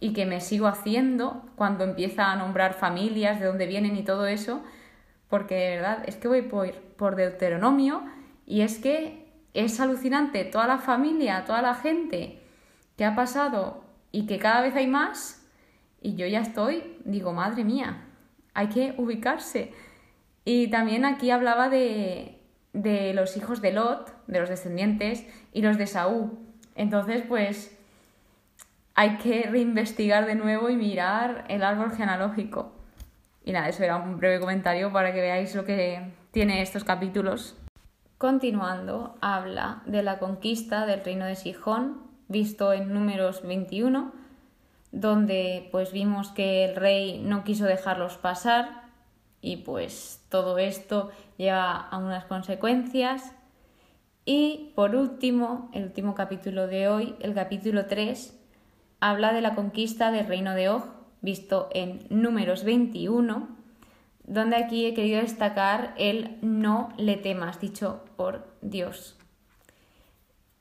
y 0.00 0.12
que 0.12 0.26
me 0.26 0.40
sigo 0.40 0.66
haciendo 0.66 1.44
cuando 1.56 1.84
empieza 1.84 2.32
a 2.32 2.36
nombrar 2.36 2.74
familias, 2.74 3.40
de 3.40 3.46
dónde 3.46 3.66
vienen 3.66 3.96
y 3.96 4.04
todo 4.04 4.26
eso, 4.26 4.62
porque 5.28 5.54
de 5.54 5.76
verdad 5.76 6.02
es 6.06 6.16
que 6.16 6.28
voy 6.28 6.42
por, 6.42 6.72
por 6.72 7.16
Deuteronomio 7.16 8.02
y 8.46 8.62
es 8.62 8.78
que 8.78 9.28
es 9.54 9.80
alucinante 9.80 10.44
toda 10.44 10.66
la 10.66 10.78
familia, 10.78 11.44
toda 11.44 11.62
la 11.62 11.74
gente 11.74 12.40
que 12.96 13.04
ha 13.04 13.14
pasado 13.14 13.82
y 14.12 14.26
que 14.26 14.38
cada 14.38 14.60
vez 14.60 14.74
hay 14.74 14.86
más 14.86 15.38
y 16.00 16.14
yo 16.14 16.26
ya 16.26 16.40
estoy, 16.40 16.96
digo, 17.04 17.32
madre 17.32 17.64
mía, 17.64 18.04
hay 18.54 18.68
que 18.68 18.94
ubicarse. 18.98 19.72
Y 20.44 20.68
también 20.68 21.04
aquí 21.04 21.30
hablaba 21.30 21.68
de, 21.68 22.38
de 22.72 23.12
los 23.14 23.36
hijos 23.36 23.60
de 23.60 23.72
Lot, 23.72 24.12
de 24.26 24.40
los 24.40 24.48
descendientes, 24.48 25.26
y 25.52 25.62
los 25.62 25.78
de 25.78 25.86
Saúl. 25.86 26.38
Entonces, 26.74 27.22
pues 27.26 27.76
hay 28.94 29.16
que 29.18 29.42
reinvestigar 29.42 30.26
de 30.26 30.34
nuevo 30.34 30.70
y 30.70 30.76
mirar 30.76 31.44
el 31.48 31.62
árbol 31.62 31.92
genealógico. 31.92 32.72
Y 33.44 33.52
nada, 33.52 33.68
eso 33.68 33.84
era 33.84 33.96
un 33.96 34.16
breve 34.18 34.40
comentario 34.40 34.92
para 34.92 35.12
que 35.12 35.20
veáis 35.20 35.54
lo 35.54 35.64
que 35.64 36.02
tiene 36.32 36.62
estos 36.62 36.84
capítulos. 36.84 37.56
Continuando, 38.18 39.16
habla 39.20 39.82
de 39.86 40.02
la 40.02 40.18
conquista 40.18 40.84
del 40.84 41.04
reino 41.04 41.24
de 41.24 41.36
Sijón, 41.36 42.02
visto 42.26 42.72
en 42.72 42.92
números 42.92 43.42
21, 43.46 44.12
donde 44.90 45.68
pues 45.70 45.92
vimos 45.92 46.30
que 46.30 46.64
el 46.64 46.74
rey 46.74 47.22
no 47.22 47.44
quiso 47.44 47.64
dejarlos 47.64 48.16
pasar 48.16 48.87
y 49.40 49.58
pues 49.58 50.24
todo 50.28 50.58
esto 50.58 51.10
lleva 51.36 51.76
a 51.76 51.98
unas 51.98 52.24
consecuencias. 52.24 53.32
Y 54.24 54.72
por 54.74 54.94
último, 54.94 55.70
el 55.72 55.84
último 55.84 56.14
capítulo 56.14 56.66
de 56.66 56.88
hoy, 56.88 57.14
el 57.20 57.34
capítulo 57.34 57.86
3, 57.86 58.38
habla 59.00 59.32
de 59.32 59.40
la 59.40 59.54
conquista 59.54 60.10
del 60.10 60.26
reino 60.26 60.54
de 60.54 60.68
Og, 60.68 60.84
visto 61.20 61.68
en 61.72 62.06
números 62.10 62.64
21, 62.64 63.48
donde 64.24 64.56
aquí 64.56 64.84
he 64.84 64.94
querido 64.94 65.20
destacar 65.22 65.94
el 65.96 66.36
no 66.42 66.90
le 66.98 67.16
temas, 67.16 67.60
dicho 67.60 68.04
por 68.16 68.54
Dios. 68.60 69.16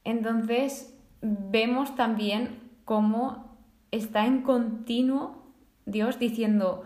Entonces, 0.03 0.97
vemos 1.21 1.95
también 1.95 2.61
cómo 2.85 3.57
está 3.91 4.25
en 4.25 4.41
continuo 4.43 5.43
Dios 5.85 6.19
diciendo, 6.19 6.83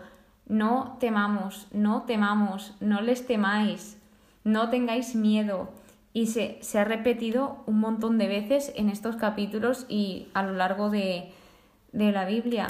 no 0.52 0.98
temamos, 1.00 1.66
no 1.72 2.02
temamos, 2.02 2.74
no 2.78 3.00
les 3.00 3.26
temáis, 3.26 3.98
no 4.44 4.68
tengáis 4.68 5.14
miedo. 5.14 5.70
Y 6.12 6.26
se, 6.26 6.58
se 6.60 6.78
ha 6.78 6.84
repetido 6.84 7.64
un 7.66 7.80
montón 7.80 8.18
de 8.18 8.28
veces 8.28 8.70
en 8.76 8.90
estos 8.90 9.16
capítulos 9.16 9.86
y 9.88 10.28
a 10.34 10.42
lo 10.42 10.52
largo 10.52 10.90
de, 10.90 11.32
de 11.92 12.12
la 12.12 12.26
Biblia. 12.26 12.66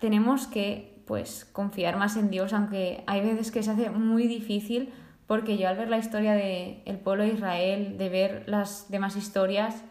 Tenemos 0.00 0.48
que 0.48 1.00
pues 1.06 1.44
confiar 1.52 1.96
más 1.96 2.16
en 2.16 2.28
Dios, 2.28 2.52
aunque 2.52 3.04
hay 3.06 3.20
veces 3.20 3.52
que 3.52 3.62
se 3.62 3.70
hace 3.70 3.90
muy 3.90 4.26
difícil, 4.26 4.92
porque 5.28 5.58
yo 5.58 5.68
al 5.68 5.76
ver 5.76 5.90
la 5.90 5.98
historia 5.98 6.32
del 6.32 6.82
el 6.86 6.98
pueblo 6.98 7.22
de 7.22 7.34
Israel, 7.34 7.98
de 7.98 8.08
ver 8.08 8.42
las 8.48 8.90
demás 8.90 9.14
historias, 9.14 9.84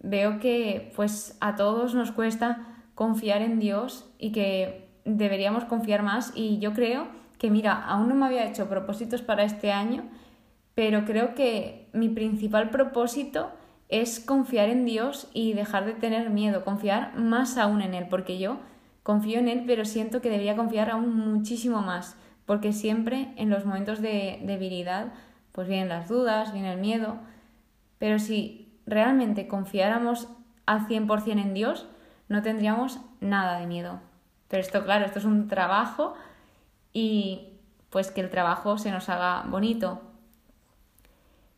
veo 0.00 0.40
que 0.40 0.92
pues 0.96 1.36
a 1.40 1.54
todos 1.54 1.94
nos 1.94 2.10
cuesta 2.10 2.66
confiar 2.96 3.42
en 3.42 3.60
Dios 3.60 4.10
y 4.18 4.32
que 4.32 4.85
deberíamos 5.06 5.64
confiar 5.64 6.02
más 6.02 6.32
y 6.34 6.58
yo 6.58 6.74
creo 6.74 7.06
que 7.38 7.50
mira, 7.50 7.82
aún 7.86 8.08
no 8.08 8.14
me 8.14 8.26
había 8.26 8.46
hecho 8.46 8.68
propósitos 8.68 9.22
para 9.22 9.44
este 9.44 9.72
año, 9.72 10.04
pero 10.74 11.04
creo 11.04 11.34
que 11.34 11.88
mi 11.92 12.08
principal 12.08 12.70
propósito 12.70 13.50
es 13.88 14.20
confiar 14.20 14.68
en 14.68 14.84
Dios 14.84 15.30
y 15.32 15.52
dejar 15.52 15.86
de 15.86 15.92
tener 15.92 16.30
miedo, 16.30 16.64
confiar 16.64 17.16
más 17.16 17.56
aún 17.56 17.82
en 17.82 17.94
Él, 17.94 18.06
porque 18.10 18.38
yo 18.38 18.58
confío 19.02 19.38
en 19.38 19.48
Él, 19.48 19.64
pero 19.66 19.84
siento 19.84 20.20
que 20.20 20.30
debería 20.30 20.56
confiar 20.56 20.90
aún 20.90 21.14
muchísimo 21.14 21.82
más, 21.82 22.16
porque 22.44 22.72
siempre 22.72 23.32
en 23.36 23.50
los 23.50 23.64
momentos 23.64 24.00
de 24.02 24.40
debilidad, 24.42 25.12
pues 25.52 25.68
vienen 25.68 25.88
las 25.88 26.08
dudas, 26.08 26.52
viene 26.52 26.72
el 26.72 26.80
miedo, 26.80 27.18
pero 27.98 28.18
si 28.18 28.80
realmente 28.86 29.46
confiáramos 29.46 30.28
al 30.66 30.86
100% 30.88 31.40
en 31.40 31.54
Dios, 31.54 31.86
no 32.28 32.42
tendríamos 32.42 33.00
nada 33.20 33.58
de 33.60 33.66
miedo. 33.66 34.00
Pero 34.48 34.62
esto, 34.62 34.84
claro, 34.84 35.06
esto 35.06 35.18
es 35.18 35.24
un 35.24 35.48
trabajo 35.48 36.14
y 36.92 37.48
pues 37.90 38.10
que 38.10 38.20
el 38.20 38.30
trabajo 38.30 38.78
se 38.78 38.90
nos 38.90 39.08
haga 39.08 39.44
bonito, 39.46 40.00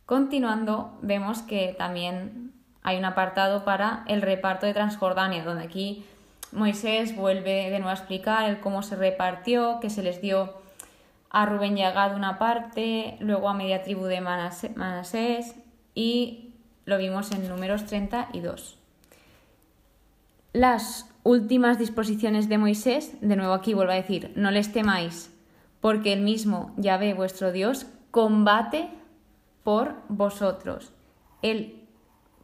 Continuando, 0.09 0.97
vemos 1.03 1.43
que 1.43 1.75
también 1.77 2.55
hay 2.83 2.97
un 2.97 3.05
apartado 3.05 3.67
para 3.67 4.05
el 4.07 4.23
reparto 4.23 4.65
de 4.65 4.73
Transjordania, 4.73 5.45
donde 5.45 5.65
aquí 5.65 6.07
Moisés 6.51 7.15
vuelve 7.15 7.69
de 7.69 7.79
nuevo 7.79 7.91
a 7.91 7.93
explicar 7.93 8.49
el 8.49 8.59
cómo 8.59 8.83
se 8.83 8.97
repartió, 8.97 9.81
que 9.81 9.91
se 9.91 10.03
les 10.03 10.23
dio 10.23 10.55
a 11.29 11.45
Rubén 11.45 11.77
y 11.77 11.85
a 11.85 12.07
una 12.17 12.39
parte, 12.39 13.19
luego 13.21 13.51
a 13.51 13.53
media 13.53 13.83
tribu 13.83 14.05
de 14.05 14.23
Manasés 14.23 15.55
y 15.95 16.55
lo 16.87 16.97
vimos 16.97 17.31
en 17.33 17.47
números 17.47 17.85
32. 17.85 18.79
Las 20.55 21.08
últimas 21.23 21.79
disposiciones 21.79 22.49
de 22.49 22.59
Moisés, 22.59 23.17
de 23.21 23.37
nuevo 23.37 23.53
aquí 23.53 23.75
vuelvo 23.75 23.93
a 23.93 23.97
decir, 23.97 24.33
no 24.37 24.51
les 24.51 24.73
temáis, 24.73 25.35
porque 25.81 26.13
el 26.13 26.23
mismo 26.23 26.75
Yahvé 26.77 27.15
vuestro 27.15 27.53
Dios 27.53 27.87
combate 28.11 28.89
por 29.63 29.97
vosotros. 30.09 30.93
Él, 31.43 31.87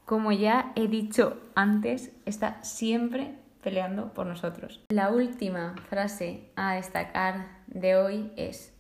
como 0.05 0.33
ya 0.33 0.73
he 0.77 0.89
dicho 0.89 1.41
antes, 1.55 2.13
está 2.27 2.63
siempre 2.63 3.39
peleando 3.63 4.13
por 4.13 4.27
nosotros. 4.27 4.85
La 4.91 5.11
última 5.11 5.75
frase 5.89 6.53
a 6.55 6.75
destacar 6.75 7.63
de 7.67 7.97
hoy 7.97 8.33
es, 8.37 8.75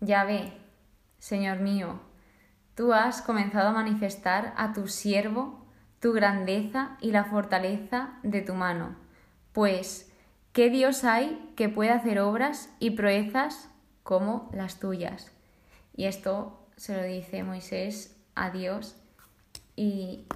ya 0.00 0.24
ve, 0.24 0.52
Señor 1.18 1.60
mío, 1.60 2.00
tú 2.74 2.92
has 2.92 3.22
comenzado 3.22 3.68
a 3.68 3.72
manifestar 3.72 4.52
a 4.56 4.72
tu 4.72 4.88
siervo 4.88 5.63
tu 6.04 6.12
grandeza 6.12 6.98
y 7.00 7.12
la 7.12 7.24
fortaleza 7.24 8.10
de 8.22 8.42
tu 8.42 8.52
mano, 8.52 8.94
pues, 9.54 10.12
¿qué 10.52 10.68
Dios 10.68 11.02
hay 11.02 11.50
que 11.56 11.70
pueda 11.70 11.94
hacer 11.94 12.20
obras 12.20 12.68
y 12.78 12.90
proezas 12.90 13.70
como 14.02 14.50
las 14.52 14.78
tuyas? 14.78 15.32
Y 15.96 16.04
esto 16.04 16.60
se 16.76 16.94
lo 16.94 17.02
dice 17.04 17.42
Moisés 17.42 18.20
a 18.34 18.50
Dios 18.50 19.00
y 19.76 20.26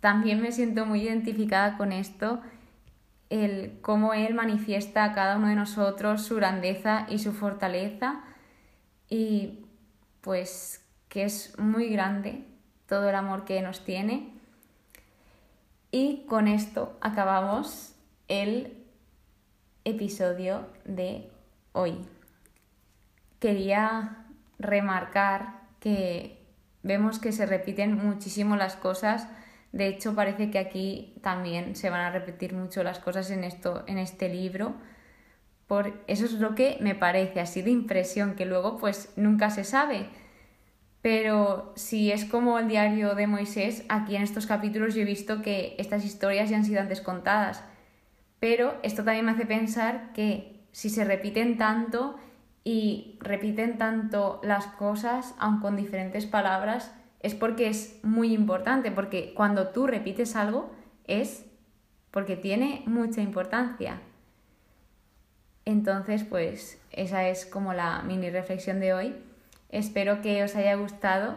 también 0.00 0.42
me 0.42 0.52
siento 0.52 0.84
muy 0.84 1.00
identificada 1.04 1.78
con 1.78 1.92
esto, 1.92 2.42
el 3.30 3.78
cómo 3.80 4.12
Él 4.12 4.34
manifiesta 4.34 5.02
a 5.02 5.14
cada 5.14 5.38
uno 5.38 5.48
de 5.48 5.54
nosotros 5.54 6.26
su 6.26 6.36
grandeza 6.36 7.06
y 7.08 7.20
su 7.20 7.32
fortaleza 7.32 8.20
y 9.08 9.64
pues 10.20 10.84
que 11.08 11.24
es 11.24 11.58
muy 11.58 11.88
grande 11.88 12.44
todo 12.86 13.08
el 13.08 13.14
amor 13.14 13.46
que 13.46 13.62
nos 13.62 13.82
tiene. 13.82 14.35
Y 15.90 16.24
con 16.26 16.48
esto 16.48 16.96
acabamos 17.00 17.94
el 18.28 18.84
episodio 19.84 20.66
de 20.84 21.30
hoy. 21.72 21.96
Quería 23.38 24.26
remarcar 24.58 25.60
que 25.80 26.44
vemos 26.82 27.18
que 27.18 27.32
se 27.32 27.46
repiten 27.46 27.94
muchísimo 27.94 28.56
las 28.56 28.76
cosas. 28.76 29.28
De 29.72 29.86
hecho, 29.86 30.14
parece 30.14 30.50
que 30.50 30.58
aquí 30.58 31.14
también 31.22 31.76
se 31.76 31.90
van 31.90 32.00
a 32.00 32.10
repetir 32.10 32.54
mucho 32.54 32.82
las 32.82 32.98
cosas 32.98 33.30
en, 33.30 33.44
esto, 33.44 33.84
en 33.86 33.98
este 33.98 34.28
libro. 34.28 34.74
Por 35.66 36.02
eso 36.06 36.24
es 36.24 36.32
lo 36.32 36.54
que 36.54 36.78
me 36.80 36.94
parece, 36.94 37.40
así 37.40 37.62
de 37.62 37.70
impresión, 37.70 38.34
que 38.34 38.46
luego 38.46 38.78
pues 38.78 39.12
nunca 39.16 39.50
se 39.50 39.64
sabe. 39.64 40.08
Pero 41.06 41.72
si 41.76 42.10
es 42.10 42.24
como 42.24 42.58
el 42.58 42.66
diario 42.66 43.14
de 43.14 43.28
Moisés, 43.28 43.84
aquí 43.88 44.16
en 44.16 44.22
estos 44.22 44.48
capítulos 44.48 44.96
yo 44.96 45.02
he 45.02 45.04
visto 45.04 45.40
que 45.40 45.76
estas 45.78 46.04
historias 46.04 46.50
ya 46.50 46.56
han 46.56 46.64
sido 46.64 46.80
antes 46.80 47.00
contadas. 47.00 47.62
Pero 48.40 48.74
esto 48.82 49.04
también 49.04 49.24
me 49.24 49.30
hace 49.30 49.46
pensar 49.46 50.12
que 50.14 50.66
si 50.72 50.90
se 50.90 51.04
repiten 51.04 51.58
tanto 51.58 52.18
y 52.64 53.20
repiten 53.20 53.78
tanto 53.78 54.40
las 54.42 54.66
cosas, 54.66 55.36
aun 55.38 55.60
con 55.60 55.76
diferentes 55.76 56.26
palabras, 56.26 56.92
es 57.20 57.36
porque 57.36 57.68
es 57.68 58.00
muy 58.02 58.32
importante, 58.32 58.90
porque 58.90 59.32
cuando 59.32 59.68
tú 59.68 59.86
repites 59.86 60.34
algo 60.34 60.72
es 61.06 61.46
porque 62.10 62.34
tiene 62.34 62.82
mucha 62.86 63.20
importancia. 63.20 64.00
Entonces, 65.64 66.24
pues 66.24 66.82
esa 66.90 67.28
es 67.28 67.46
como 67.46 67.74
la 67.74 68.02
mini 68.02 68.28
reflexión 68.28 68.80
de 68.80 68.92
hoy. 68.92 69.14
Espero 69.68 70.22
que 70.22 70.42
os 70.42 70.54
haya 70.54 70.74
gustado, 70.76 71.36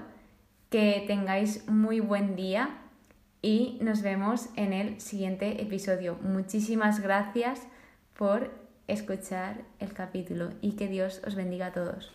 que 0.69 1.03
tengáis 1.07 1.67
muy 1.67 1.99
buen 1.99 2.35
día 2.35 2.77
y 3.41 3.77
nos 3.81 4.01
vemos 4.01 4.49
en 4.55 4.73
el 4.73 4.99
siguiente 5.01 5.61
episodio. 5.61 6.17
Muchísimas 6.21 6.99
gracias 6.99 7.61
por 8.17 8.51
escuchar 8.87 9.61
el 9.79 9.93
capítulo 9.93 10.49
y 10.61 10.73
que 10.73 10.87
Dios 10.87 11.21
os 11.25 11.35
bendiga 11.35 11.67
a 11.67 11.73
todos. 11.73 12.11